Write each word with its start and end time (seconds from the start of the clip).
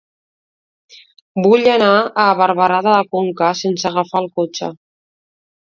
Vull 1.47 1.69
anar 1.73 1.91
a 2.23 2.27
Barberà 2.41 2.81
de 2.89 2.97
la 2.97 3.07
Conca 3.15 3.55
sense 3.63 3.91
agafar 3.93 4.25
el 4.27 4.31
cotxe. 4.41 4.77